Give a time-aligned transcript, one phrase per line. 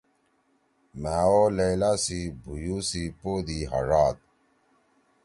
[1.01, 4.17] مھأ او لیلٰی سی بھیُو سی پود ئی ہاڙاد